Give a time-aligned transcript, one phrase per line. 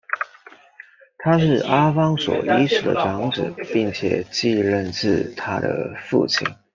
[1.19, 6.43] 他是阿方索一世的长子并且继任自他的父亲。